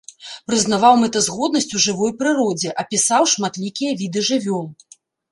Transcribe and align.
Прызнаваў 0.51 0.93
мэтазгоднасць 1.01 1.67
у 1.79 1.81
жывой 1.85 2.11
прыродзе, 2.21 2.71
апісаў 2.83 3.27
шматлікія 3.33 3.91
віды 4.01 4.19
жывёл. 4.31 4.65